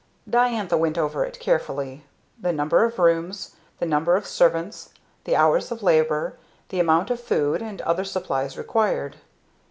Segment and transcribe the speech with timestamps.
[0.27, 2.03] Diantha went over it carefully;
[2.39, 4.89] the number of rooms, the number of servants,
[5.25, 6.37] the hours of labor,
[6.69, 9.17] the amount of food and other supplies required.